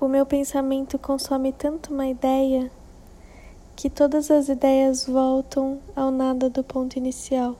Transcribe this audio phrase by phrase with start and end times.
[0.00, 2.70] o meu pensamento consome tanto uma ideia
[3.76, 7.54] que todas as ideias voltam ao nada do ponto inicial.